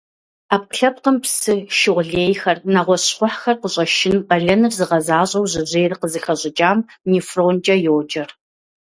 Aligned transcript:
Ӏэпкълъэпкъым 0.49 1.17
псы, 1.23 1.55
шыгъу 1.77 2.03
лейхэр, 2.15 2.57
нэгъуэщӀ 2.73 3.05
щхъухьхэр 3.09 3.57
къыщӀэшын 3.61 4.17
къалэныр 4.27 4.73
зыгъэзащӀэу 4.79 5.45
жьэжьейр 5.51 5.93
къызыхэщӀыкӀам 6.01 6.79
нефронкӀэ 7.09 7.75
йоджэр. 7.85 8.29